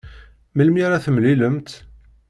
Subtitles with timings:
[0.55, 1.69] Melmi ara temlilemt?